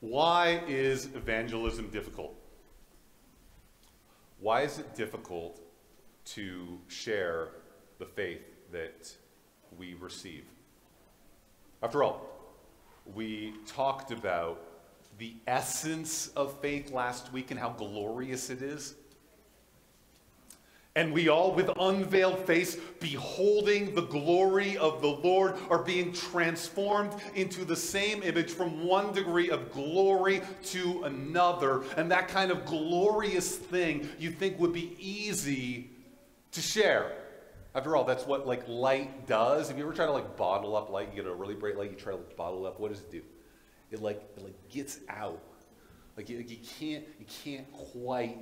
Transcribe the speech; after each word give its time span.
Why 0.00 0.62
is 0.66 1.06
evangelism 1.14 1.90
difficult? 1.90 2.34
Why 4.40 4.62
is 4.62 4.78
it 4.78 4.94
difficult 4.94 5.60
to 6.26 6.78
share 6.88 7.48
the 7.98 8.06
faith 8.06 8.40
that 8.72 9.14
we 9.76 9.94
receive? 9.94 10.44
After 11.82 12.02
all, 12.02 12.26
we 13.14 13.54
talked 13.66 14.10
about 14.10 14.62
the 15.18 15.34
essence 15.46 16.28
of 16.28 16.58
faith 16.60 16.90
last 16.90 17.30
week 17.32 17.50
and 17.50 17.60
how 17.60 17.70
glorious 17.70 18.48
it 18.48 18.62
is. 18.62 18.94
And 20.96 21.12
we 21.12 21.28
all, 21.28 21.54
with 21.54 21.70
unveiled 21.78 22.40
face, 22.40 22.76
beholding 22.98 23.94
the 23.94 24.02
glory 24.02 24.76
of 24.76 25.00
the 25.00 25.08
Lord, 25.08 25.54
are 25.70 25.82
being 25.82 26.12
transformed 26.12 27.14
into 27.36 27.64
the 27.64 27.76
same 27.76 28.24
image 28.24 28.50
from 28.50 28.84
one 28.84 29.12
degree 29.12 29.50
of 29.50 29.70
glory 29.70 30.42
to 30.64 31.04
another. 31.04 31.84
And 31.96 32.10
that 32.10 32.26
kind 32.26 32.50
of 32.50 32.66
glorious 32.66 33.56
thing 33.56 34.08
you 34.18 34.32
think 34.32 34.58
would 34.58 34.72
be 34.72 34.96
easy 34.98 35.90
to 36.50 36.60
share. 36.60 37.12
After 37.72 37.94
all, 37.94 38.02
that's 38.02 38.26
what 38.26 38.46
like 38.48 38.66
light 38.66 39.28
does. 39.28 39.70
If 39.70 39.78
you 39.78 39.84
ever 39.84 39.92
try 39.92 40.06
to 40.06 40.12
like 40.12 40.36
bottle 40.36 40.76
up 40.76 40.90
light, 40.90 41.10
you 41.14 41.22
get 41.22 41.30
a 41.30 41.34
really 41.34 41.54
bright 41.54 41.76
light, 41.76 41.90
you 41.90 41.96
try 41.96 42.12
to 42.12 42.18
like, 42.18 42.36
bottle 42.36 42.66
up. 42.66 42.80
What 42.80 42.90
does 42.90 43.00
it 43.00 43.12
do? 43.12 43.22
It 43.92 44.02
like 44.02 44.20
it 44.36 44.42
like 44.42 44.68
gets 44.68 44.98
out. 45.08 45.40
Like 46.16 46.28
you, 46.28 46.38
you 46.38 46.58
can't 46.78 47.04
you 47.20 47.26
can't 47.44 47.70
quite 47.72 48.38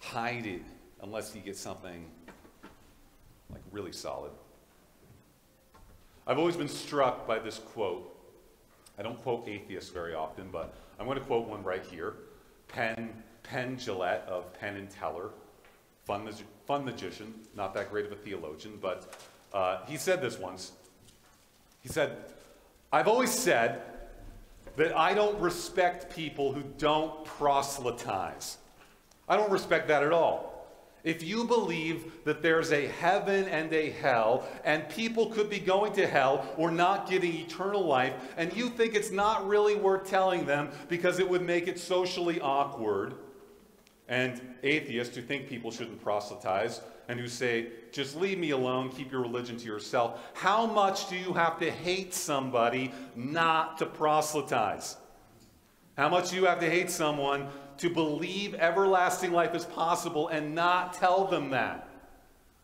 hide 0.00 0.46
it 0.46 0.62
unless 1.02 1.34
you 1.34 1.40
get 1.40 1.56
something 1.56 2.06
like 3.50 3.62
really 3.72 3.92
solid. 3.92 4.32
I've 6.26 6.38
always 6.38 6.56
been 6.56 6.68
struck 6.68 7.26
by 7.26 7.38
this 7.38 7.58
quote. 7.58 8.14
I 8.98 9.02
don't 9.02 9.20
quote 9.22 9.48
atheists 9.48 9.90
very 9.90 10.14
often, 10.14 10.48
but 10.50 10.74
I'm 10.98 11.06
going 11.06 11.18
to 11.18 11.24
quote 11.24 11.48
one 11.48 11.62
right 11.62 11.84
here. 11.84 12.14
Penn, 12.68 13.22
Penn 13.42 13.76
Jillette 13.76 14.26
of 14.26 14.52
Penn 14.58 14.76
and 14.76 14.90
Teller, 14.90 15.30
fun, 16.04 16.28
fun 16.66 16.84
magician, 16.84 17.32
not 17.56 17.72
that 17.74 17.90
great 17.90 18.04
of 18.04 18.12
a 18.12 18.16
theologian, 18.16 18.78
but 18.80 19.14
uh, 19.54 19.78
he 19.86 19.96
said 19.96 20.20
this 20.20 20.38
once. 20.38 20.72
He 21.80 21.88
said, 21.88 22.18
I've 22.92 23.08
always 23.08 23.30
said 23.30 23.80
that 24.76 24.96
I 24.96 25.14
don't 25.14 25.38
respect 25.40 26.14
people 26.14 26.52
who 26.52 26.62
don't 26.76 27.24
proselytize. 27.24 28.58
I 29.28 29.36
don't 29.36 29.50
respect 29.50 29.88
that 29.88 30.02
at 30.02 30.12
all. 30.12 30.48
If 31.04 31.22
you 31.22 31.44
believe 31.44 32.24
that 32.24 32.42
there's 32.42 32.72
a 32.72 32.88
heaven 32.88 33.44
and 33.46 33.72
a 33.72 33.90
hell, 33.90 34.46
and 34.64 34.88
people 34.88 35.26
could 35.26 35.48
be 35.48 35.60
going 35.60 35.92
to 35.92 36.06
hell 36.06 36.44
or 36.56 36.70
not 36.70 37.08
getting 37.08 37.34
eternal 37.34 37.84
life, 37.84 38.14
and 38.36 38.54
you 38.54 38.68
think 38.68 38.94
it's 38.94 39.12
not 39.12 39.46
really 39.46 39.76
worth 39.76 40.08
telling 40.08 40.44
them 40.44 40.70
because 40.88 41.18
it 41.18 41.28
would 41.28 41.42
make 41.42 41.68
it 41.68 41.78
socially 41.78 42.40
awkward, 42.40 43.14
and 44.08 44.40
atheists 44.62 45.14
who 45.14 45.22
think 45.22 45.48
people 45.48 45.70
shouldn't 45.70 46.02
proselytize 46.02 46.80
and 47.08 47.18
who 47.18 47.28
say, 47.28 47.68
just 47.92 48.16
leave 48.16 48.38
me 48.38 48.50
alone, 48.50 48.90
keep 48.90 49.10
your 49.10 49.22
religion 49.22 49.56
to 49.56 49.64
yourself, 49.64 50.20
how 50.34 50.66
much 50.66 51.08
do 51.08 51.16
you 51.16 51.32
have 51.32 51.58
to 51.58 51.70
hate 51.70 52.12
somebody 52.12 52.92
not 53.14 53.78
to 53.78 53.86
proselytize? 53.86 54.96
How 55.96 56.08
much 56.08 56.30
do 56.30 56.36
you 56.36 56.44
have 56.44 56.60
to 56.60 56.68
hate 56.68 56.90
someone 56.90 57.48
to 57.78 57.88
believe 57.88 58.54
everlasting 58.54 59.32
life 59.32 59.54
is 59.54 59.64
possible 59.64 60.28
and 60.28 60.54
not 60.54 60.92
tell 60.92 61.24
them 61.24 61.50
that. 61.50 61.88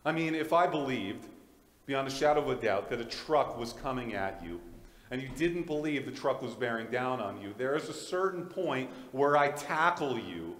I 0.05 0.11
mean, 0.11 0.35
if 0.35 0.53
I 0.53 0.67
believed, 0.67 1.25
beyond 1.85 2.07
a 2.07 2.11
shadow 2.11 2.41
of 2.41 2.49
a 2.49 2.61
doubt, 2.61 2.89
that 2.89 2.99
a 2.99 3.05
truck 3.05 3.57
was 3.57 3.73
coming 3.73 4.13
at 4.13 4.43
you, 4.43 4.61
and 5.09 5.21
you 5.21 5.29
didn't 5.35 5.65
believe 5.65 6.05
the 6.05 6.11
truck 6.11 6.41
was 6.41 6.53
bearing 6.53 6.87
down 6.87 7.19
on 7.21 7.41
you, 7.41 7.53
there 7.57 7.75
is 7.75 7.89
a 7.89 7.93
certain 7.93 8.45
point 8.45 8.89
where 9.11 9.37
I 9.37 9.51
tackle 9.51 10.19
you, 10.19 10.55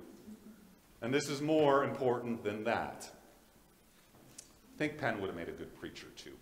and 1.02 1.14
this 1.14 1.30
is 1.30 1.42
more 1.42 1.83
important 1.83 2.44
than 2.44 2.64
that. 2.64 3.10
I 4.39 4.77
think 4.77 4.98
Penn 4.98 5.22
would 5.22 5.27
have 5.27 5.36
made 5.36 5.49
a 5.49 5.54
good 5.54 5.77
preacher, 5.80 6.08
too. 6.16 6.33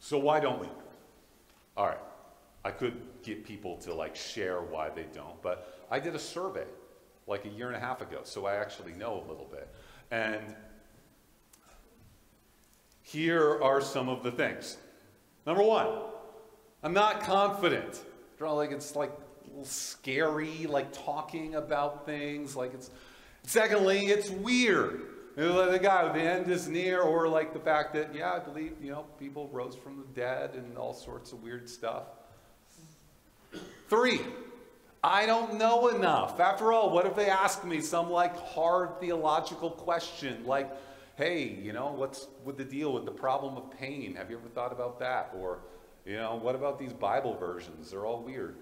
So 0.00 0.18
why 0.18 0.40
don't 0.40 0.60
we? 0.60 0.68
All 1.76 1.86
right. 1.86 1.98
I 2.64 2.70
could 2.70 3.00
get 3.22 3.44
people 3.44 3.76
to 3.78 3.94
like 3.94 4.14
share 4.14 4.62
why 4.62 4.90
they 4.90 5.06
don't, 5.12 5.40
but 5.42 5.84
I 5.90 5.98
did 5.98 6.14
a 6.14 6.18
survey 6.18 6.66
like 7.26 7.44
a 7.44 7.48
year 7.48 7.68
and 7.68 7.76
a 7.76 7.80
half 7.80 8.00
ago, 8.00 8.20
so 8.24 8.46
I 8.46 8.56
actually 8.56 8.92
know 8.92 9.14
a 9.14 9.24
little 9.28 9.48
bit. 9.50 9.68
And 10.10 10.54
here 13.02 13.62
are 13.62 13.80
some 13.80 14.08
of 14.08 14.22
the 14.22 14.30
things. 14.30 14.76
Number 15.46 15.62
one, 15.62 15.88
I'm 16.82 16.92
not 16.92 17.22
confident. 17.22 18.02
Like 18.40 18.72
it's 18.72 18.96
like 18.96 19.12
scary, 19.62 20.66
like 20.66 20.92
talking 20.92 21.54
about 21.54 22.06
things. 22.06 22.56
Like 22.56 22.74
it's. 22.74 22.90
Secondly, 23.44 24.06
it's 24.06 24.30
weird. 24.30 25.02
Like 25.36 25.70
The 25.70 25.78
guy 25.78 26.12
the 26.12 26.20
end 26.20 26.50
is 26.50 26.68
near, 26.68 27.02
or 27.02 27.28
like 27.28 27.52
the 27.52 27.60
fact 27.60 27.94
that 27.94 28.14
yeah, 28.14 28.32
I 28.32 28.38
believe 28.40 28.72
you 28.82 28.90
know 28.90 29.04
people 29.18 29.48
rose 29.52 29.76
from 29.76 29.98
the 29.98 30.20
dead 30.20 30.54
and 30.54 30.76
all 30.76 30.92
sorts 30.92 31.32
of 31.32 31.42
weird 31.42 31.68
stuff. 31.68 32.04
Three, 33.92 34.22
I 35.04 35.26
don't 35.26 35.58
know 35.58 35.88
enough. 35.88 36.40
After 36.40 36.72
all, 36.72 36.88
what 36.88 37.04
if 37.04 37.14
they 37.14 37.28
ask 37.28 37.62
me 37.62 37.82
some 37.82 38.08
like 38.08 38.34
hard 38.34 38.98
theological 39.00 39.70
question 39.70 40.42
like, 40.46 40.70
hey, 41.16 41.46
you 41.62 41.74
know, 41.74 41.92
what's 41.92 42.28
with 42.42 42.56
the 42.56 42.64
deal 42.64 42.94
with 42.94 43.04
the 43.04 43.10
problem 43.10 43.54
of 43.58 43.70
pain? 43.70 44.14
Have 44.14 44.30
you 44.30 44.38
ever 44.38 44.48
thought 44.48 44.72
about 44.72 44.98
that? 45.00 45.34
Or, 45.38 45.58
you 46.06 46.16
know, 46.16 46.36
what 46.36 46.54
about 46.54 46.78
these 46.78 46.94
Bible 46.94 47.34
versions? 47.34 47.90
They're 47.90 48.06
all 48.06 48.22
weird. 48.22 48.56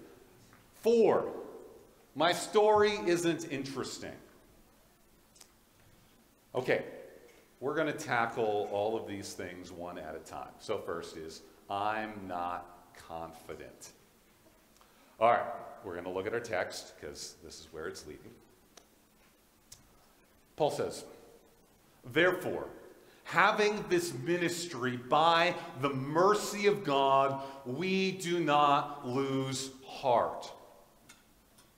Four, 0.81 1.31
my 2.13 2.33
story 2.33 2.99
isn't 3.05 3.49
interesting. 3.49 4.17
Okay, 6.55 6.83
we're 7.61 7.75
going 7.75 7.87
to 7.87 7.93
tackle 7.93 8.67
all 8.73 8.97
of 8.97 9.07
these 9.07 9.31
things 9.31 9.71
one 9.71 9.97
at 9.97 10.13
a 10.13 10.29
time. 10.29 10.51
So, 10.59 10.79
first 10.79 11.15
is 11.15 11.41
I'm 11.69 12.11
not 12.27 12.91
confident. 13.07 13.91
All 15.21 15.29
right, 15.29 15.45
we're 15.83 15.93
going 15.93 16.05
to 16.05 16.09
look 16.09 16.25
at 16.25 16.33
our 16.33 16.39
text 16.39 16.93
because 16.99 17.35
this 17.43 17.59
is 17.59 17.67
where 17.71 17.85
it's 17.85 18.07
leading. 18.07 18.31
Paul 20.55 20.71
says, 20.71 21.05
Therefore, 22.11 22.65
having 23.23 23.85
this 23.87 24.15
ministry 24.15 24.97
by 24.97 25.53
the 25.79 25.91
mercy 25.91 26.65
of 26.65 26.83
God, 26.83 27.39
we 27.67 28.13
do 28.13 28.39
not 28.39 29.07
lose 29.07 29.69
heart. 29.85 30.51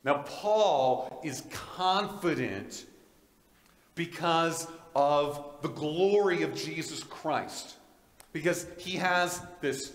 Now, 0.06 0.24
Paul 0.26 1.20
is 1.22 1.44
confident 1.52 2.86
because 3.94 4.68
of 4.96 5.58
the 5.62 5.68
glory 5.68 6.44
of 6.44 6.56
Jesus 6.56 7.04
Christ, 7.04 7.76
because 8.32 8.68
he 8.78 8.96
has 8.96 9.42
this 9.60 9.92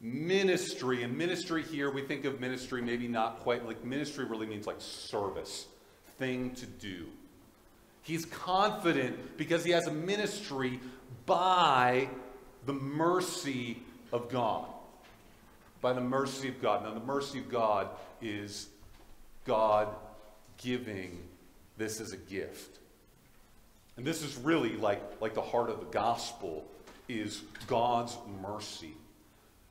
ministry. 0.00 1.02
And 1.02 1.16
ministry 1.16 1.62
here, 1.62 1.90
we 1.90 2.02
think 2.02 2.24
of 2.24 2.40
ministry 2.40 2.82
maybe 2.82 3.08
not 3.08 3.40
quite 3.40 3.66
like 3.66 3.84
ministry 3.84 4.24
really 4.24 4.46
means 4.46 4.66
like 4.66 4.80
service, 4.80 5.66
thing 6.18 6.54
to 6.56 6.66
do. 6.66 7.06
He's 8.02 8.24
confident 8.24 9.36
because 9.36 9.64
he 9.64 9.72
has 9.72 9.86
a 9.86 9.92
ministry 9.92 10.80
by 11.26 12.08
the 12.64 12.72
mercy 12.72 13.82
of 14.12 14.30
God. 14.30 14.66
By 15.80 15.92
the 15.92 16.00
mercy 16.00 16.48
of 16.48 16.60
God. 16.62 16.84
Now, 16.84 16.94
the 16.94 17.04
mercy 17.04 17.38
of 17.38 17.50
God 17.50 17.88
is 18.22 18.68
God 19.44 19.88
giving 20.56 21.18
this 21.76 22.00
as 22.00 22.12
a 22.12 22.16
gift. 22.16 22.78
And 23.96 24.06
this 24.06 24.22
is 24.22 24.36
really 24.36 24.76
like, 24.76 25.02
like 25.20 25.34
the 25.34 25.42
heart 25.42 25.70
of 25.70 25.80
the 25.80 25.86
gospel 25.86 26.64
is 27.08 27.42
God's 27.66 28.16
mercy 28.42 28.94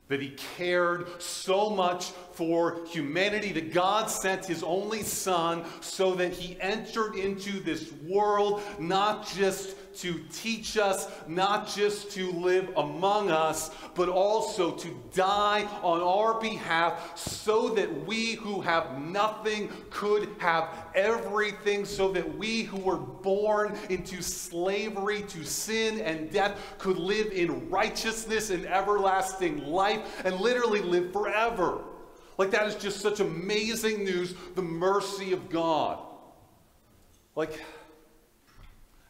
that 0.08 0.20
he 0.20 0.30
cared 0.56 1.20
so 1.20 1.70
much 1.70 2.10
for 2.32 2.84
humanity 2.86 3.52
that 3.52 3.72
God 3.72 4.08
sent 4.10 4.46
his 4.46 4.62
only 4.62 5.02
son 5.02 5.64
so 5.80 6.14
that 6.14 6.32
he 6.32 6.58
entered 6.60 7.14
into 7.14 7.60
this 7.60 7.92
world 8.06 8.62
not 8.78 9.26
just 9.28 9.76
to 9.96 10.20
teach 10.32 10.76
us, 10.76 11.08
not 11.26 11.68
just 11.68 12.10
to 12.12 12.30
live 12.32 12.70
among 12.76 13.30
us, 13.30 13.70
but 13.94 14.08
also 14.08 14.72
to 14.72 14.88
die 15.12 15.64
on 15.82 16.00
our 16.00 16.40
behalf 16.40 17.18
so 17.18 17.70
that 17.70 18.06
we 18.06 18.34
who 18.34 18.60
have 18.60 18.98
nothing 19.00 19.70
could 19.90 20.28
have 20.38 20.68
everything, 20.94 21.84
so 21.84 22.12
that 22.12 22.36
we 22.36 22.62
who 22.62 22.78
were 22.78 22.96
born 22.96 23.76
into 23.88 24.22
slavery 24.22 25.22
to 25.22 25.44
sin 25.44 26.00
and 26.00 26.30
death 26.30 26.76
could 26.78 26.98
live 26.98 27.32
in 27.32 27.68
righteousness 27.70 28.50
and 28.50 28.66
everlasting 28.66 29.64
life 29.64 30.24
and 30.24 30.40
literally 30.40 30.80
live 30.80 31.12
forever. 31.12 31.84
Like, 32.36 32.52
that 32.52 32.66
is 32.68 32.76
just 32.76 33.00
such 33.00 33.18
amazing 33.18 34.04
news 34.04 34.34
the 34.54 34.62
mercy 34.62 35.32
of 35.32 35.50
God. 35.50 35.98
Like, 37.34 37.60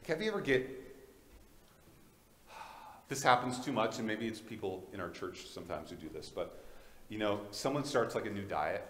have 0.08 0.22
you 0.22 0.28
ever 0.28 0.40
get 0.40 0.68
this 3.08 3.22
happens 3.22 3.58
too 3.58 3.72
much, 3.72 3.98
and 3.98 4.06
maybe 4.06 4.26
it's 4.26 4.40
people 4.40 4.86
in 4.92 5.00
our 5.00 5.08
church 5.08 5.46
sometimes 5.46 5.90
who 5.90 5.96
do 5.96 6.08
this, 6.10 6.28
but 6.28 6.62
you 7.08 7.18
know, 7.18 7.40
someone 7.50 7.84
starts 7.84 8.14
like 8.14 8.26
a 8.26 8.30
new 8.30 8.42
diet, 8.42 8.86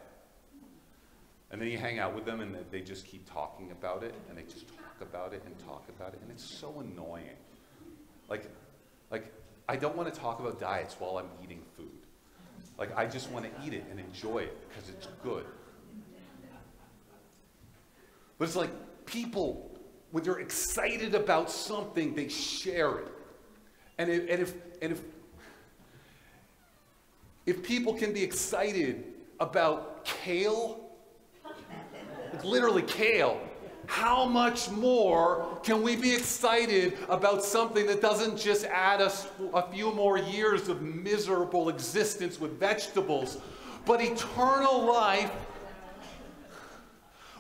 and 1.50 1.60
then 1.60 1.68
you 1.68 1.78
hang 1.78 1.98
out 1.98 2.14
with 2.14 2.24
them 2.24 2.40
and 2.40 2.56
they 2.70 2.80
just 2.80 3.06
keep 3.06 3.30
talking 3.32 3.70
about 3.70 4.02
it, 4.02 4.14
and 4.28 4.36
they 4.36 4.42
just 4.42 4.66
talk 4.68 5.00
about 5.00 5.32
it 5.32 5.42
and 5.46 5.56
talk 5.60 5.88
about 5.88 6.14
it, 6.14 6.20
and 6.22 6.30
it's 6.30 6.44
so 6.44 6.80
annoying. 6.80 7.36
Like, 8.28 8.50
like 9.10 9.32
I 9.68 9.76
don't 9.76 9.96
want 9.96 10.12
to 10.12 10.20
talk 10.20 10.40
about 10.40 10.58
diets 10.58 10.96
while 10.98 11.18
I'm 11.18 11.28
eating 11.42 11.62
food. 11.76 11.86
Like, 12.76 12.96
I 12.96 13.06
just 13.06 13.30
want 13.30 13.44
to 13.44 13.66
eat 13.66 13.72
it 13.72 13.84
and 13.90 13.98
enjoy 13.98 14.38
it 14.38 14.68
because 14.68 14.88
it's 14.88 15.08
good. 15.22 15.44
But 18.38 18.44
it's 18.44 18.56
like 18.56 18.70
people, 19.04 19.67
when 20.10 20.24
they're 20.24 20.40
excited 20.40 21.14
about 21.14 21.50
something, 21.50 22.14
they 22.14 22.28
share 22.28 22.98
it. 22.98 23.12
And 23.98 24.10
if, 24.10 24.30
and 24.30 24.40
if, 24.40 24.54
and 24.80 24.92
if, 24.92 25.02
if 27.46 27.62
people 27.62 27.94
can 27.94 28.12
be 28.12 28.22
excited 28.22 29.04
about 29.40 30.04
kale, 30.04 30.80
like 32.32 32.44
literally 32.44 32.82
kale, 32.82 33.40
how 33.86 34.26
much 34.26 34.70
more 34.70 35.58
can 35.62 35.82
we 35.82 35.96
be 35.96 36.14
excited 36.14 36.96
about 37.08 37.42
something 37.42 37.86
that 37.86 38.02
doesn't 38.02 38.38
just 38.38 38.66
add 38.66 39.00
us 39.00 39.28
a 39.54 39.70
few 39.72 39.92
more 39.94 40.18
years 40.18 40.68
of 40.68 40.82
miserable 40.82 41.70
existence 41.70 42.38
with 42.38 42.60
vegetables, 42.60 43.38
but 43.86 44.02
eternal 44.02 44.84
life 44.84 45.32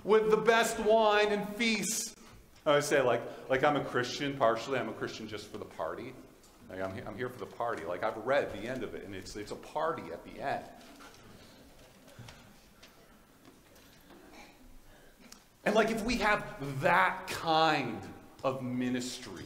with 0.04 0.30
the 0.30 0.38
best 0.38 0.78
wine 0.80 1.28
and 1.28 1.46
feasts? 1.56 2.14
I 2.66 2.74
would 2.74 2.84
say, 2.84 3.00
like, 3.00 3.22
like 3.48 3.64
I'm 3.64 3.76
a 3.76 3.84
Christian, 3.84 4.36
partially, 4.36 4.78
I'm 4.78 4.88
a 4.88 4.92
Christian 4.92 5.26
just 5.26 5.50
for 5.50 5.58
the 5.58 5.64
party. 5.64 6.12
Like 6.68 6.82
I'm, 6.82 6.92
I'm 7.06 7.16
here 7.16 7.28
for 7.28 7.38
the 7.38 7.46
party. 7.46 7.84
Like 7.84 8.04
I've 8.04 8.16
read 8.18 8.52
the 8.52 8.68
end 8.68 8.82
of 8.82 8.94
it, 8.94 9.04
and 9.04 9.14
it's, 9.14 9.36
it's 9.36 9.52
a 9.52 9.56
party 9.56 10.04
at 10.12 10.22
the 10.24 10.40
end. 10.40 10.64
And 15.64 15.74
like 15.74 15.90
if 15.90 16.02
we 16.04 16.16
have 16.16 16.44
that 16.80 17.26
kind 17.26 18.00
of 18.44 18.62
ministry, 18.62 19.44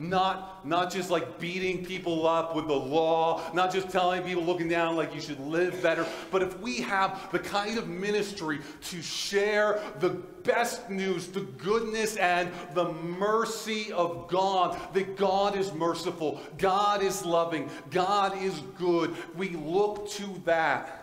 not, 0.00 0.66
not 0.66 0.90
just 0.90 1.10
like 1.10 1.38
beating 1.38 1.84
people 1.84 2.26
up 2.26 2.56
with 2.56 2.66
the 2.66 2.74
law, 2.74 3.42
not 3.52 3.70
just 3.70 3.90
telling 3.90 4.22
people 4.22 4.42
looking 4.42 4.66
down 4.66 4.96
like 4.96 5.14
you 5.14 5.20
should 5.20 5.38
live 5.40 5.80
better, 5.82 6.06
but 6.30 6.42
if 6.42 6.58
we 6.60 6.80
have 6.80 7.30
the 7.32 7.38
kind 7.38 7.76
of 7.76 7.86
ministry 7.86 8.60
to 8.84 9.02
share 9.02 9.80
the 10.00 10.08
best 10.08 10.88
news, 10.88 11.26
the 11.28 11.40
goodness 11.40 12.16
and 12.16 12.50
the 12.72 12.90
mercy 12.92 13.92
of 13.92 14.26
God, 14.28 14.80
that 14.94 15.18
God 15.18 15.54
is 15.54 15.70
merciful, 15.74 16.40
God 16.56 17.02
is 17.02 17.26
loving, 17.26 17.68
God 17.90 18.42
is 18.42 18.58
good, 18.78 19.14
we 19.36 19.50
look 19.50 20.08
to 20.12 20.40
that, 20.46 20.96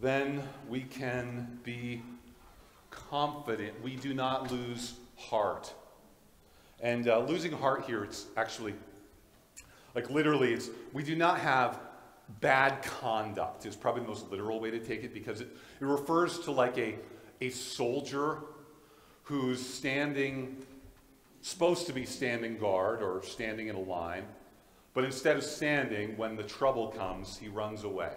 then 0.00 0.42
we 0.66 0.80
can 0.80 1.60
be 1.62 2.02
confident. 2.90 3.82
We 3.82 3.96
do 3.96 4.14
not 4.14 4.50
lose 4.50 4.94
heart. 5.16 5.74
And 6.82 7.08
uh, 7.08 7.20
losing 7.20 7.52
heart 7.52 7.84
here, 7.86 8.02
it's 8.02 8.26
actually, 8.36 8.74
like 9.94 10.10
literally, 10.10 10.52
it's, 10.52 10.68
we 10.92 11.04
do 11.04 11.14
not 11.14 11.38
have 11.38 11.78
bad 12.40 12.82
conduct, 12.82 13.66
is 13.66 13.76
probably 13.76 14.02
the 14.02 14.08
most 14.08 14.30
literal 14.30 14.58
way 14.60 14.70
to 14.72 14.80
take 14.80 15.04
it 15.04 15.14
because 15.14 15.40
it, 15.40 15.48
it 15.80 15.84
refers 15.84 16.40
to 16.40 16.50
like 16.50 16.76
a, 16.78 16.96
a 17.40 17.50
soldier 17.50 18.38
who's 19.22 19.64
standing, 19.64 20.56
supposed 21.40 21.86
to 21.86 21.92
be 21.92 22.04
standing 22.04 22.58
guard 22.58 23.00
or 23.00 23.22
standing 23.22 23.68
in 23.68 23.76
a 23.76 23.80
line, 23.80 24.24
but 24.92 25.04
instead 25.04 25.36
of 25.36 25.44
standing, 25.44 26.16
when 26.16 26.36
the 26.36 26.42
trouble 26.42 26.88
comes, 26.88 27.38
he 27.38 27.48
runs 27.48 27.84
away. 27.84 28.12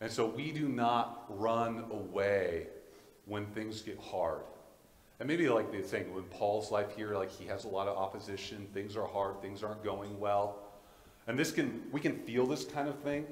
And 0.00 0.10
so 0.10 0.26
we 0.26 0.52
do 0.52 0.68
not 0.68 1.24
run 1.28 1.84
away 1.90 2.68
when 3.24 3.46
things 3.46 3.82
get 3.82 3.98
hard. 3.98 4.42
And 5.18 5.26
maybe 5.26 5.48
like 5.48 5.72
the 5.72 5.80
thing 5.80 6.12
with 6.14 6.28
Paul's 6.30 6.70
life 6.70 6.94
here, 6.94 7.14
like 7.14 7.30
he 7.30 7.46
has 7.46 7.64
a 7.64 7.68
lot 7.68 7.88
of 7.88 7.96
opposition, 7.96 8.66
things 8.74 8.96
are 8.96 9.06
hard, 9.06 9.40
things 9.40 9.62
aren't 9.62 9.82
going 9.82 10.18
well. 10.20 10.58
And 11.26 11.38
this 11.38 11.50
can, 11.50 11.82
we 11.90 12.00
can 12.00 12.18
feel 12.18 12.46
this 12.46 12.64
kind 12.64 12.88
of 12.88 12.98
thing 13.00 13.26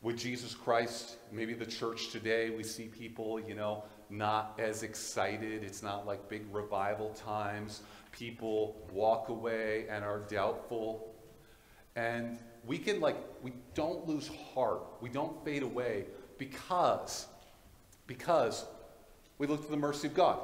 with 0.00 0.16
Jesus 0.16 0.54
Christ. 0.54 1.16
Maybe 1.30 1.54
the 1.54 1.66
church 1.66 2.10
today, 2.10 2.50
we 2.50 2.62
see 2.62 2.84
people, 2.84 3.38
you 3.38 3.54
know, 3.54 3.84
not 4.10 4.58
as 4.58 4.82
excited. 4.82 5.62
It's 5.62 5.82
not 5.82 6.06
like 6.06 6.28
big 6.28 6.46
revival 6.52 7.10
times. 7.10 7.82
People 8.10 8.76
walk 8.92 9.28
away 9.28 9.86
and 9.90 10.04
are 10.04 10.20
doubtful. 10.20 11.14
And 11.96 12.38
we 12.66 12.78
can, 12.78 13.00
like, 13.00 13.16
we 13.42 13.52
don't 13.74 14.06
lose 14.06 14.30
heart. 14.54 14.82
We 15.00 15.10
don't 15.10 15.44
fade 15.44 15.62
away 15.62 16.06
because, 16.38 17.26
because 18.06 18.64
we 19.38 19.46
look 19.46 19.64
to 19.64 19.70
the 19.70 19.76
mercy 19.76 20.08
of 20.08 20.14
God. 20.14 20.38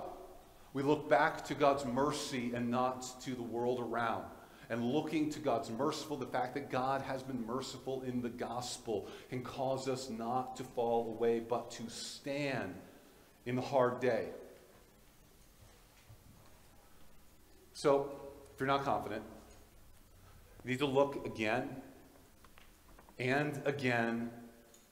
We 0.72 0.82
look 0.82 1.08
back 1.08 1.44
to 1.46 1.54
God's 1.54 1.84
mercy 1.84 2.52
and 2.54 2.70
not 2.70 3.20
to 3.22 3.34
the 3.34 3.42
world 3.42 3.80
around. 3.80 4.24
And 4.68 4.84
looking 4.84 5.30
to 5.30 5.40
God's 5.40 5.68
merciful, 5.68 6.16
the 6.16 6.26
fact 6.26 6.54
that 6.54 6.70
God 6.70 7.02
has 7.02 7.24
been 7.24 7.44
merciful 7.44 8.02
in 8.02 8.22
the 8.22 8.28
gospel 8.28 9.08
can 9.28 9.42
cause 9.42 9.88
us 9.88 10.08
not 10.08 10.56
to 10.56 10.62
fall 10.62 11.08
away, 11.08 11.40
but 11.40 11.72
to 11.72 11.88
stand 11.90 12.76
in 13.46 13.56
the 13.56 13.62
hard 13.62 13.98
day. 14.00 14.28
So, 17.72 18.12
if 18.54 18.60
you're 18.60 18.68
not 18.68 18.84
confident, 18.84 19.24
you 20.64 20.70
need 20.70 20.78
to 20.78 20.86
look 20.86 21.26
again 21.26 21.70
and 23.18 23.60
again 23.64 24.30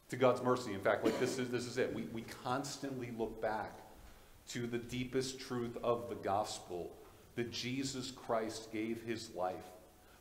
to 0.09 0.17
God's 0.17 0.43
mercy. 0.43 0.73
In 0.73 0.81
fact, 0.81 1.05
like 1.05 1.21
this 1.21 1.39
is 1.39 1.51
this 1.51 1.67
is 1.67 1.79
it. 1.79 1.95
We, 1.95 2.03
we 2.13 2.23
constantly 2.43 3.13
look 3.17 3.41
back 3.41 3.79
to 4.49 4.67
the 4.67 4.79
deepest 4.79 5.41
truth 5.41 5.77
of 5.83 6.09
the 6.09 6.15
gospel 6.17 6.91
that 7.37 7.51
Jesus 7.53 8.11
Christ 8.11 8.73
gave 8.73 9.03
his 9.03 9.31
life, 9.35 9.71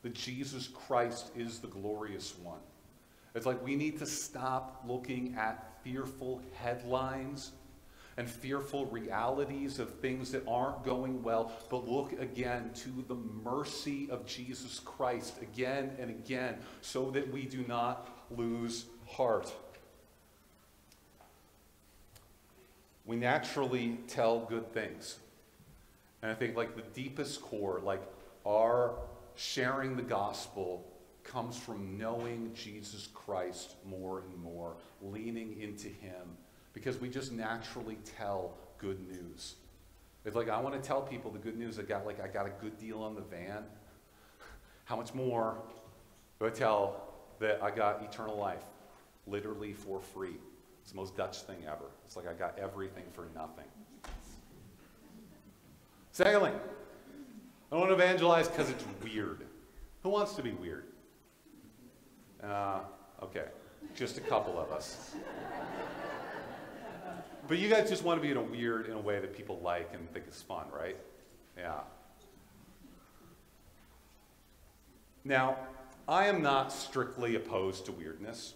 that 0.02 0.14
Jesus 0.14 0.68
Christ 0.68 1.30
is 1.36 1.58
the 1.58 1.66
glorious 1.66 2.34
one. 2.38 2.60
It's 3.34 3.46
like 3.46 3.64
we 3.64 3.76
need 3.76 3.98
to 3.98 4.06
stop 4.06 4.84
looking 4.86 5.34
at 5.36 5.78
fearful 5.82 6.42
headlines 6.54 7.52
and 8.16 8.28
fearful 8.28 8.86
realities 8.86 9.78
of 9.78 9.94
things 10.00 10.32
that 10.32 10.42
aren't 10.48 10.84
going 10.84 11.22
well, 11.22 11.52
but 11.70 11.88
look 11.88 12.12
again 12.20 12.70
to 12.74 13.04
the 13.06 13.14
mercy 13.14 14.10
of 14.10 14.26
Jesus 14.26 14.80
Christ 14.80 15.40
again 15.40 15.92
and 16.00 16.10
again 16.10 16.56
so 16.80 17.10
that 17.12 17.32
we 17.32 17.44
do 17.44 17.64
not 17.68 18.08
lose 18.30 18.86
heart. 19.06 19.52
We 23.08 23.16
naturally 23.16 23.98
tell 24.06 24.40
good 24.40 24.70
things. 24.72 25.18
And 26.22 26.30
I 26.30 26.34
think 26.34 26.56
like 26.56 26.76
the 26.76 26.82
deepest 26.92 27.40
core, 27.40 27.80
like 27.82 28.02
our 28.46 28.96
sharing 29.34 29.96
the 29.96 30.02
gospel 30.02 30.86
comes 31.24 31.56
from 31.56 31.96
knowing 31.96 32.52
Jesus 32.54 33.08
Christ 33.14 33.76
more 33.88 34.20
and 34.20 34.42
more, 34.42 34.76
leaning 35.00 35.58
into 35.58 35.88
him, 35.88 36.36
because 36.74 37.00
we 37.00 37.08
just 37.08 37.32
naturally 37.32 37.96
tell 38.18 38.54
good 38.76 39.00
news. 39.08 39.54
It's 40.26 40.36
like 40.36 40.50
I 40.50 40.60
want 40.60 40.74
to 40.74 40.86
tell 40.86 41.00
people 41.00 41.30
the 41.30 41.38
good 41.38 41.56
news. 41.56 41.78
I 41.78 41.82
got 41.82 42.04
like 42.04 42.22
I 42.22 42.28
got 42.28 42.44
a 42.44 42.52
good 42.60 42.76
deal 42.78 43.02
on 43.02 43.14
the 43.14 43.22
van. 43.22 43.64
How 44.84 44.96
much 44.96 45.14
more 45.14 45.56
do 46.38 46.46
I 46.46 46.50
tell 46.50 47.08
that 47.40 47.62
I 47.62 47.70
got 47.70 48.02
eternal 48.02 48.36
life, 48.36 48.64
literally 49.26 49.72
for 49.72 49.98
free? 49.98 50.36
It's 50.88 50.94
the 50.94 51.00
most 51.00 51.18
Dutch 51.18 51.42
thing 51.42 51.58
ever. 51.66 51.84
It's 52.06 52.16
like 52.16 52.26
I 52.26 52.32
got 52.32 52.58
everything 52.58 53.04
for 53.12 53.26
nothing. 53.34 53.66
Secondly, 56.12 56.52
I 56.52 57.70
don't 57.70 57.80
want 57.80 57.90
to 57.90 57.94
evangelize 58.02 58.48
because 58.48 58.70
it's 58.70 58.86
weird. 59.04 59.44
Who 60.02 60.08
wants 60.08 60.32
to 60.36 60.42
be 60.42 60.52
weird? 60.52 60.86
Uh, 62.42 62.78
okay, 63.22 63.48
just 63.94 64.16
a 64.16 64.22
couple 64.22 64.58
of 64.58 64.72
us. 64.72 65.14
But 67.48 67.58
you 67.58 67.68
guys 67.68 67.90
just 67.90 68.02
want 68.02 68.18
to 68.18 68.22
be 68.22 68.30
in 68.30 68.38
a 68.38 68.42
weird, 68.42 68.86
in 68.86 68.94
a 68.94 68.98
way 68.98 69.20
that 69.20 69.36
people 69.36 69.60
like 69.62 69.90
and 69.92 70.10
think 70.14 70.24
is 70.26 70.40
fun, 70.40 70.64
right? 70.72 70.96
Yeah. 71.58 71.80
Now, 75.22 75.58
I 76.08 76.28
am 76.28 76.40
not 76.40 76.72
strictly 76.72 77.34
opposed 77.34 77.84
to 77.84 77.92
weirdness. 77.92 78.54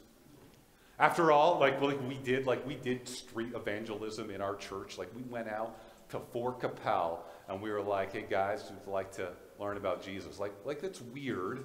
After 1.03 1.33
all, 1.33 1.59
like, 1.59 1.81
like 1.83 1.99
we 2.09 2.15
did, 2.15 2.47
like 2.47 2.65
we 2.65 2.77
did 2.77 3.09
street 3.09 3.55
evangelism 3.57 4.31
in 4.31 4.41
our 4.41 4.55
church. 4.55 4.99
Like 4.99 5.09
we 5.17 5.23
went 5.23 5.49
out 5.49 5.77
to 6.11 6.21
Fort 6.21 6.61
Capel 6.61 7.25
and 7.49 7.61
we 7.61 7.73
were 7.73 7.83
like, 7.83 8.13
hey 8.13 8.25
guys, 8.31 8.71
we'd 8.71 8.89
like 8.89 9.11
to 9.17 9.31
learn 9.59 9.79
about 9.79 10.01
Jesus. 10.01 10.39
Like, 10.39 10.53
like 10.65 10.81
that's 10.81 11.01
weird. 11.01 11.65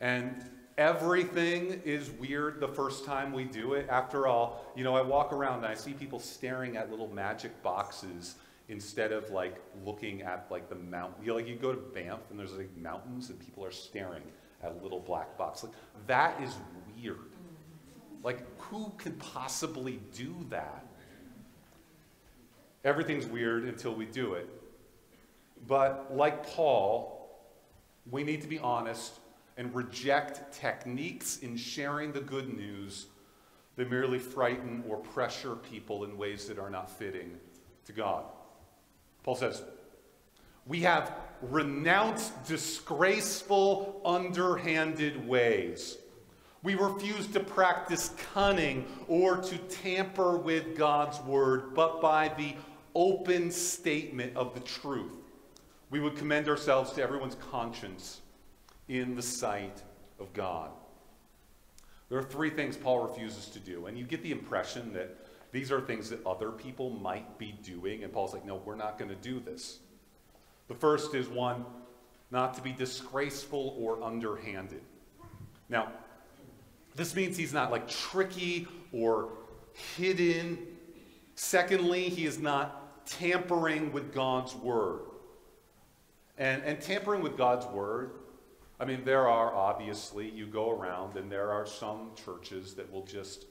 And 0.00 0.44
everything 0.76 1.80
is 1.86 2.10
weird 2.10 2.60
the 2.60 2.68
first 2.68 3.06
time 3.06 3.32
we 3.32 3.44
do 3.44 3.72
it. 3.72 3.88
After 3.88 4.26
all, 4.26 4.66
you 4.76 4.84
know, 4.84 4.94
I 4.94 5.00
walk 5.00 5.32
around 5.32 5.64
and 5.64 5.66
I 5.68 5.74
see 5.74 5.94
people 5.94 6.18
staring 6.18 6.76
at 6.76 6.90
little 6.90 7.08
magic 7.08 7.62
boxes 7.62 8.34
instead 8.68 9.12
of 9.12 9.30
like 9.30 9.56
looking 9.82 10.20
at 10.20 10.46
like 10.50 10.68
the 10.68 10.74
mountain. 10.74 11.22
You 11.22 11.28
know, 11.28 11.36
like 11.36 11.48
you 11.48 11.56
go 11.56 11.72
to 11.72 11.80
Banff 11.94 12.20
and 12.28 12.38
there's 12.38 12.52
like 12.52 12.76
mountains 12.76 13.30
and 13.30 13.40
people 13.40 13.64
are 13.64 13.72
staring 13.72 14.24
at 14.62 14.72
a 14.72 14.82
little 14.82 15.00
black 15.00 15.38
box. 15.38 15.64
Like 15.64 15.72
that 16.06 16.38
is 16.42 16.54
weird. 16.94 17.29
Like, 18.22 18.44
who 18.60 18.92
could 18.98 19.18
possibly 19.18 20.00
do 20.14 20.34
that? 20.50 20.84
Everything's 22.84 23.26
weird 23.26 23.64
until 23.64 23.94
we 23.94 24.06
do 24.06 24.34
it. 24.34 24.48
But 25.66 26.14
like 26.14 26.46
Paul, 26.46 27.30
we 28.10 28.22
need 28.22 28.40
to 28.42 28.48
be 28.48 28.58
honest 28.58 29.18
and 29.56 29.74
reject 29.74 30.52
techniques 30.52 31.38
in 31.38 31.56
sharing 31.56 32.12
the 32.12 32.20
good 32.20 32.56
news 32.56 33.06
that 33.76 33.90
merely 33.90 34.18
frighten 34.18 34.82
or 34.88 34.96
pressure 34.96 35.56
people 35.56 36.04
in 36.04 36.16
ways 36.16 36.46
that 36.46 36.58
are 36.58 36.70
not 36.70 36.90
fitting 36.90 37.38
to 37.84 37.92
God. 37.92 38.24
Paul 39.22 39.36
says, 39.36 39.62
We 40.66 40.80
have 40.80 41.12
renounced 41.42 42.44
disgraceful, 42.44 44.00
underhanded 44.04 45.26
ways. 45.26 45.98
We 46.62 46.74
refuse 46.74 47.26
to 47.28 47.40
practice 47.40 48.10
cunning 48.34 48.84
or 49.08 49.38
to 49.38 49.58
tamper 49.58 50.36
with 50.36 50.76
God's 50.76 51.18
word, 51.20 51.74
but 51.74 52.00
by 52.02 52.32
the 52.36 52.54
open 52.94 53.50
statement 53.50 54.36
of 54.36 54.52
the 54.54 54.60
truth, 54.60 55.16
we 55.90 56.00
would 56.00 56.16
commend 56.16 56.48
ourselves 56.48 56.92
to 56.92 57.02
everyone's 57.02 57.36
conscience 57.50 58.20
in 58.88 59.14
the 59.14 59.22
sight 59.22 59.82
of 60.18 60.32
God. 60.32 60.70
There 62.08 62.18
are 62.18 62.24
three 62.24 62.50
things 62.50 62.76
Paul 62.76 63.06
refuses 63.06 63.46
to 63.50 63.58
do, 63.58 63.86
and 63.86 63.96
you 63.96 64.04
get 64.04 64.22
the 64.22 64.32
impression 64.32 64.92
that 64.92 65.16
these 65.52 65.72
are 65.72 65.80
things 65.80 66.10
that 66.10 66.24
other 66.26 66.50
people 66.50 66.90
might 66.90 67.38
be 67.38 67.52
doing, 67.62 68.04
and 68.04 68.12
Paul's 68.12 68.34
like, 68.34 68.44
no, 68.44 68.56
we're 68.64 68.76
not 68.76 68.98
going 68.98 69.08
to 69.08 69.16
do 69.16 69.40
this. 69.40 69.78
The 70.68 70.74
first 70.74 71.14
is 71.14 71.28
one, 71.28 71.64
not 72.30 72.54
to 72.54 72.62
be 72.62 72.72
disgraceful 72.72 73.76
or 73.78 74.02
underhanded. 74.02 74.82
Now, 75.68 75.92
this 76.94 77.14
means 77.14 77.36
he's 77.36 77.52
not 77.52 77.70
like 77.70 77.88
tricky 77.88 78.66
or 78.92 79.30
hidden. 79.96 80.58
Secondly, 81.34 82.08
he 82.08 82.26
is 82.26 82.38
not 82.38 83.06
tampering 83.06 83.92
with 83.92 84.12
God's 84.12 84.54
word. 84.54 85.00
And, 86.38 86.62
and 86.64 86.80
tampering 86.80 87.22
with 87.22 87.36
God's 87.36 87.66
word 87.66 88.12
I 88.80 88.86
mean, 88.86 89.04
there 89.04 89.28
are 89.28 89.54
obviously, 89.54 90.30
you 90.30 90.46
go 90.46 90.70
around 90.70 91.18
and 91.18 91.30
there 91.30 91.52
are 91.52 91.66
some 91.66 92.12
churches 92.16 92.72
that 92.74 92.90
will 92.90 93.04
just 93.04 93.44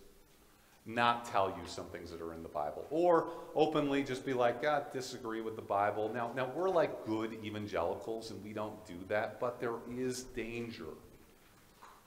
not 0.87 1.23
tell 1.23 1.49
you 1.49 1.67
some 1.67 1.85
things 1.85 2.09
that 2.09 2.19
are 2.19 2.33
in 2.33 2.41
the 2.41 2.49
Bible. 2.49 2.87
Or 2.89 3.27
openly 3.53 4.03
just 4.03 4.25
be 4.25 4.33
like, 4.33 4.59
God, 4.59 4.91
disagree 4.91 5.41
with 5.41 5.55
the 5.55 5.61
Bible. 5.61 6.09
Now, 6.11 6.31
now 6.35 6.49
we're 6.55 6.71
like 6.71 7.05
good 7.05 7.37
evangelicals 7.43 8.31
and 8.31 8.43
we 8.43 8.53
don't 8.53 8.83
do 8.87 8.95
that, 9.07 9.39
but 9.39 9.59
there 9.59 9.75
is 9.95 10.23
danger. 10.23 10.87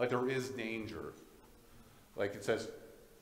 Like 0.01 0.11
there 0.11 0.29
is 0.29 0.49
danger. 0.49 1.13
Like 2.17 2.35
it 2.35 2.45
says, 2.45 2.69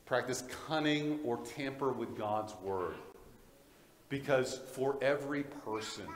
practice 0.05 0.43
cunning 0.67 1.21
or 1.25 1.39
tamper 1.39 1.93
with 1.93 2.17
God's 2.17 2.55
word. 2.63 2.95
Because 4.09 4.59
for 4.73 4.99
every 5.01 5.45
person, 5.45 6.07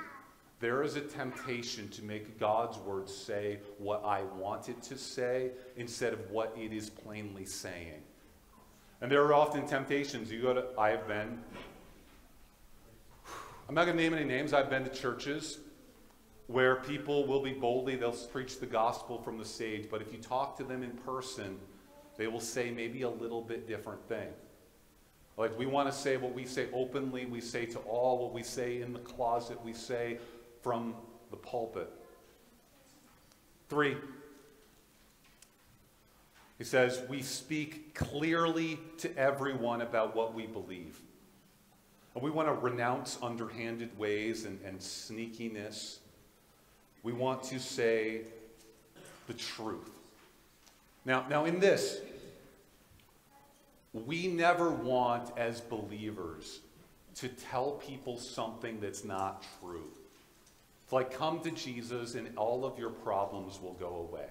there 0.60 0.82
is 0.82 0.96
a 0.96 1.00
temptation 1.00 1.88
to 1.90 2.02
make 2.02 2.40
God's 2.40 2.78
word 2.78 3.08
say 3.08 3.58
what 3.78 4.04
I 4.04 4.22
want 4.22 4.68
it 4.68 4.82
to 4.84 4.98
say 4.98 5.50
instead 5.76 6.12
of 6.12 6.30
what 6.30 6.56
it 6.58 6.72
is 6.72 6.90
plainly 6.90 7.44
saying. 7.44 8.02
And 9.00 9.10
there 9.10 9.22
are 9.22 9.34
often 9.34 9.66
temptations. 9.66 10.32
You 10.32 10.42
go 10.42 10.54
to, 10.54 10.64
I 10.78 10.90
have 10.90 11.06
been, 11.06 11.38
I'm 13.68 13.74
not 13.74 13.84
going 13.84 13.96
to 13.96 14.02
name 14.02 14.14
any 14.14 14.24
names, 14.24 14.52
I've 14.52 14.70
been 14.70 14.84
to 14.84 14.90
churches 14.90 15.58
where 16.46 16.76
people 16.76 17.26
will 17.26 17.42
be 17.42 17.52
boldly, 17.52 17.96
they'll 17.96 18.12
preach 18.12 18.60
the 18.60 18.66
gospel 18.66 19.18
from 19.18 19.38
the 19.38 19.44
stage, 19.44 19.88
but 19.90 20.02
if 20.02 20.12
you 20.12 20.18
talk 20.18 20.56
to 20.58 20.64
them 20.64 20.82
in 20.82 20.90
person, 20.90 21.58
they 22.16 22.26
will 22.26 22.40
say 22.40 22.70
maybe 22.70 23.02
a 23.02 23.10
little 23.10 23.42
bit 23.42 23.66
different 23.66 24.06
thing. 24.08 24.28
Like 25.36 25.58
we 25.58 25.66
want 25.66 25.90
to 25.90 25.96
say 25.96 26.16
what 26.16 26.32
we 26.32 26.44
say 26.44 26.68
openly, 26.72 27.26
we 27.26 27.40
say 27.40 27.66
to 27.66 27.78
all, 27.80 28.18
what 28.18 28.32
we 28.32 28.42
say 28.42 28.82
in 28.82 28.92
the 28.92 29.00
closet, 29.00 29.62
we 29.64 29.72
say 29.72 30.18
from 30.62 30.94
the 31.30 31.36
pulpit. 31.36 31.90
Three, 33.68 33.96
he 36.58 36.64
says, 36.64 37.02
we 37.08 37.22
speak 37.22 37.94
clearly 37.94 38.78
to 38.98 39.16
everyone 39.18 39.80
about 39.80 40.14
what 40.14 40.34
we 40.34 40.46
believe. 40.46 41.00
And 42.14 42.22
we 42.22 42.30
want 42.30 42.46
to 42.46 42.54
renounce 42.54 43.18
underhanded 43.20 43.98
ways 43.98 44.44
and, 44.44 44.60
and 44.64 44.78
sneakiness. 44.78 45.98
We 47.02 47.12
want 47.12 47.42
to 47.44 47.58
say 47.58 48.20
the 49.26 49.34
truth. 49.34 49.90
Now, 51.04 51.26
now, 51.28 51.44
in 51.44 51.60
this, 51.60 52.00
we 53.92 54.26
never 54.26 54.70
want, 54.70 55.36
as 55.36 55.60
believers, 55.60 56.60
to 57.16 57.28
tell 57.28 57.72
people 57.72 58.18
something 58.18 58.80
that's 58.80 59.04
not 59.04 59.44
true. 59.60 59.90
It's 60.82 60.92
like, 60.92 61.12
come 61.12 61.40
to 61.40 61.50
Jesus 61.50 62.14
and 62.14 62.36
all 62.36 62.64
of 62.64 62.78
your 62.78 62.90
problems 62.90 63.60
will 63.62 63.74
go 63.74 64.08
away. 64.10 64.26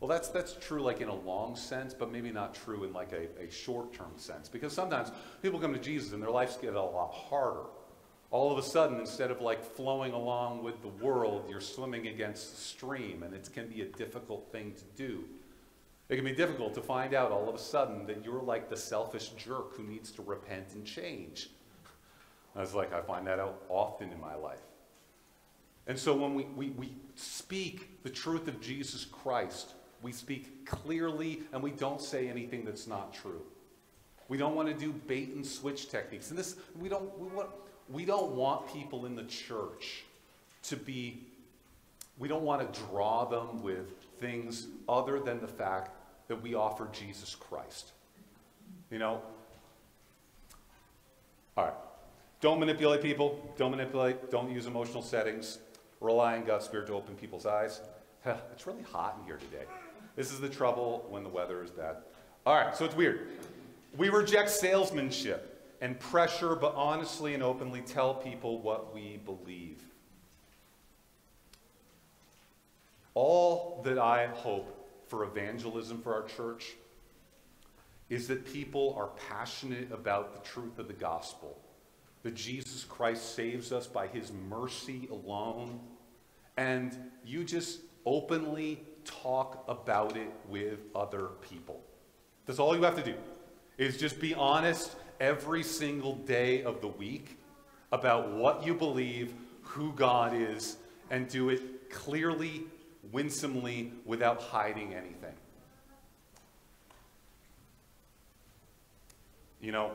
Well, 0.00 0.08
that's, 0.08 0.28
that's 0.28 0.54
true 0.54 0.82
like 0.82 1.00
in 1.00 1.08
a 1.08 1.14
long 1.14 1.54
sense, 1.54 1.94
but 1.94 2.10
maybe 2.10 2.32
not 2.32 2.54
true 2.54 2.84
in 2.84 2.92
like 2.92 3.12
a, 3.12 3.28
a 3.40 3.50
short-term 3.50 4.12
sense. 4.16 4.48
Because 4.48 4.72
sometimes 4.72 5.12
people 5.42 5.60
come 5.60 5.72
to 5.72 5.78
Jesus 5.78 6.12
and 6.12 6.22
their 6.22 6.30
lives 6.30 6.56
get 6.56 6.74
a 6.74 6.82
lot 6.82 7.12
harder. 7.12 7.66
All 8.30 8.50
of 8.50 8.58
a 8.58 8.62
sudden, 8.62 8.98
instead 8.98 9.30
of 9.30 9.40
like 9.40 9.62
flowing 9.62 10.12
along 10.12 10.64
with 10.64 10.80
the 10.80 10.88
world, 10.88 11.44
you're 11.48 11.60
swimming 11.60 12.08
against 12.08 12.54
the 12.54 12.60
stream, 12.60 13.22
and 13.22 13.34
it 13.34 13.48
can 13.52 13.68
be 13.68 13.82
a 13.82 13.86
difficult 13.86 14.50
thing 14.50 14.72
to 14.72 14.84
do. 14.96 15.24
It 16.08 16.16
can 16.16 16.24
be 16.24 16.32
difficult 16.32 16.74
to 16.74 16.82
find 16.82 17.14
out 17.14 17.30
all 17.30 17.48
of 17.48 17.54
a 17.54 17.58
sudden 17.58 18.06
that 18.06 18.24
you're 18.24 18.42
like 18.42 18.68
the 18.68 18.76
selfish 18.76 19.30
jerk 19.30 19.76
who 19.76 19.82
needs 19.82 20.10
to 20.12 20.22
repent 20.22 20.74
and 20.74 20.84
change. 20.84 21.50
I 22.54 22.60
was 22.60 22.74
like, 22.74 22.92
I 22.92 23.00
find 23.00 23.26
that 23.26 23.38
out 23.38 23.62
often 23.68 24.10
in 24.10 24.20
my 24.20 24.34
life. 24.34 24.58
And 25.86 25.98
so 25.98 26.14
when 26.14 26.34
we, 26.34 26.44
we, 26.44 26.70
we 26.70 26.92
speak 27.14 28.02
the 28.02 28.10
truth 28.10 28.46
of 28.46 28.60
Jesus 28.60 29.04
Christ, 29.04 29.74
we 30.02 30.12
speak 30.12 30.66
clearly 30.66 31.42
and 31.52 31.62
we 31.62 31.70
don't 31.70 32.00
say 32.00 32.28
anything 32.28 32.64
that's 32.64 32.86
not 32.86 33.12
true. 33.14 33.42
We 34.28 34.36
don't 34.36 34.54
want 34.54 34.68
to 34.68 34.74
do 34.74 34.92
bait 34.92 35.30
and 35.34 35.44
switch 35.44 35.88
techniques. 35.88 36.30
And 36.30 36.38
this, 36.38 36.56
we 36.78 36.88
don't, 36.88 37.18
we, 37.18 37.28
want, 37.28 37.50
we 37.88 38.04
don't 38.04 38.32
want 38.32 38.72
people 38.72 39.06
in 39.06 39.16
the 39.16 39.24
church 39.24 40.04
to 40.64 40.76
be, 40.76 41.24
we 42.18 42.28
don't 42.28 42.42
want 42.42 42.72
to 42.72 42.80
draw 42.90 43.24
them 43.24 43.62
with 43.62 43.92
things 44.20 44.68
other 44.88 45.18
than 45.18 45.40
the 45.40 45.48
fact 45.48 45.90
that 46.28 46.40
we 46.40 46.54
offer 46.54 46.88
Jesus 46.92 47.34
Christ. 47.34 47.92
You 48.90 48.98
know? 48.98 49.22
All 51.56 51.64
right. 51.64 51.74
Don't 52.40 52.58
manipulate 52.60 53.02
people. 53.02 53.52
Don't 53.56 53.70
manipulate. 53.70 54.30
Don't 54.30 54.50
use 54.50 54.66
emotional 54.66 55.02
settings 55.02 55.58
rely 56.02 56.36
on 56.36 56.44
God's 56.44 56.64
Spirit 56.64 56.86
to 56.88 56.94
open 56.94 57.14
people's 57.14 57.46
eyes. 57.46 57.80
It's 58.52 58.66
really 58.66 58.82
hot 58.82 59.16
in 59.18 59.26
here 59.26 59.38
today. 59.38 59.64
This 60.14 60.32
is 60.32 60.40
the 60.40 60.48
trouble 60.48 61.06
when 61.08 61.24
the 61.24 61.28
weather 61.28 61.64
is 61.64 61.70
bad. 61.70 61.96
All 62.46 62.54
right, 62.54 62.76
so 62.76 62.84
it's 62.84 62.94
weird. 62.94 63.28
We 63.96 64.10
reject 64.10 64.50
salesmanship 64.50 65.76
and 65.80 65.98
pressure, 65.98 66.54
but 66.54 66.74
honestly 66.76 67.34
and 67.34 67.42
openly 67.42 67.80
tell 67.80 68.14
people 68.14 68.60
what 68.60 68.94
we 68.94 69.18
believe. 69.24 69.82
All 73.14 73.82
that 73.84 73.98
I 73.98 74.26
hope 74.26 74.78
for 75.06 75.24
evangelism 75.24 76.00
for 76.00 76.14
our 76.14 76.22
church 76.22 76.72
is 78.08 78.28
that 78.28 78.44
people 78.44 78.94
are 78.98 79.08
passionate 79.28 79.90
about 79.92 80.34
the 80.34 80.48
truth 80.48 80.78
of 80.78 80.86
the 80.88 80.94
gospel, 80.94 81.58
that 82.22 82.34
Jesus 82.34 82.84
Christ 82.84 83.34
saves 83.34 83.72
us 83.72 83.86
by 83.86 84.06
his 84.06 84.32
mercy 84.48 85.08
alone, 85.10 85.80
and 86.56 86.96
you 87.24 87.44
just 87.44 87.80
openly 88.04 88.82
talk 89.04 89.64
about 89.68 90.16
it 90.16 90.30
with 90.48 90.80
other 90.94 91.28
people. 91.48 91.82
That's 92.46 92.58
all 92.58 92.76
you 92.76 92.82
have 92.82 92.96
to 92.96 93.02
do, 93.02 93.14
is 93.78 93.96
just 93.96 94.20
be 94.20 94.34
honest 94.34 94.96
every 95.20 95.62
single 95.62 96.16
day 96.16 96.62
of 96.62 96.80
the 96.80 96.88
week 96.88 97.38
about 97.92 98.30
what 98.30 98.66
you 98.66 98.74
believe, 98.74 99.34
who 99.62 99.92
God 99.92 100.34
is, 100.34 100.76
and 101.10 101.28
do 101.28 101.50
it 101.50 101.90
clearly, 101.90 102.64
winsomely, 103.10 103.92
without 104.04 104.40
hiding 104.40 104.94
anything. 104.94 105.34
You 109.60 109.72
know, 109.72 109.92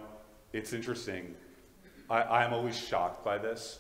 it's 0.54 0.74
interesting. 0.74 1.36
I, 2.10 2.46
am 2.46 2.54
always 2.54 2.78
shocked 2.78 3.24
by 3.24 3.38
this 3.38 3.80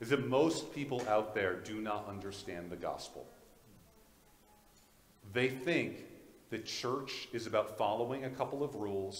is 0.00 0.08
that 0.10 0.26
most 0.28 0.72
people 0.72 1.02
out 1.08 1.34
there 1.34 1.56
do 1.56 1.80
not 1.80 2.08
understand 2.08 2.70
the 2.70 2.76
gospel. 2.76 3.26
They 5.32 5.48
think 5.48 6.04
that 6.50 6.64
church 6.64 7.28
is 7.32 7.46
about 7.46 7.76
following 7.76 8.24
a 8.24 8.30
couple 8.30 8.62
of 8.62 8.74
rules 8.76 9.18